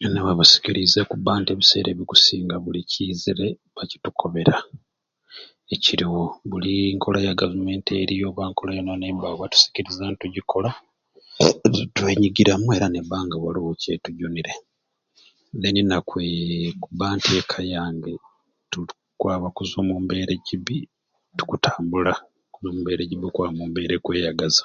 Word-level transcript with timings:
Yoona 0.00 0.38
basikiriize 0.38 1.00
kubba 1.10 1.30
nti 1.40 1.50
ebiseera 1.54 1.88
ebikusinga 1.90 2.56
buli 2.64 2.80
kiizire 2.90 3.46
bakitukobera 3.76 4.54
ekiriwo 5.74 6.22
buli 6.50 6.72
nkola 6.96 7.18
ya 7.26 7.38
Gavumenti 7.40 7.90
eriyo 8.02 8.26
oba 8.30 8.44
nkola 8.50 8.72
batusikiriza 9.40 10.02
ni 10.08 10.16
tugikola 10.20 10.70
nitwenyigiramu 11.72 12.68
era 12.76 12.86
nebba 12.90 13.16
nga 13.24 13.36
waliwo 13.44 13.70
kyetujunire 13.80 14.52
deni 15.60 15.82
nakwii 15.88 16.74
kubba 16.82 17.04
na 17.10 17.16
nteeka 17.18 17.58
yange 17.74 18.12
tukwaba 18.70 19.46
okuzwa 19.50 19.78
omu 19.82 19.94
mbeera 20.02 20.32
egibbi 20.34 20.76
tukutambula 21.36 22.12
omu 22.56 22.70
mbeera 22.78 23.02
egibbi 23.04 23.24
tukwaba 23.26 23.50
omu 23.52 23.64
mbeera 23.68 23.94
ekweyagaza. 23.96 24.64